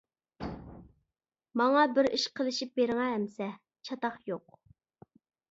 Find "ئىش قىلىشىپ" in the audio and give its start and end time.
2.19-2.73